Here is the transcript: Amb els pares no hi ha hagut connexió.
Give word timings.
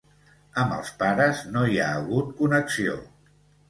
Amb 0.61 0.73
els 0.77 0.89
pares 1.03 1.45
no 1.53 1.69
hi 1.69 1.79
ha 1.85 1.93
hagut 2.01 2.35
connexió. 2.43 3.01